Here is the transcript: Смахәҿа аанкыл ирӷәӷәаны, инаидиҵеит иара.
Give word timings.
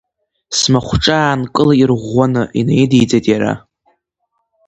Смахәҿа 0.57 1.15
аанкыл 1.21 1.69
ирӷәӷәаны, 1.81 2.43
инаидиҵеит 2.59 3.25
иара. 3.31 3.53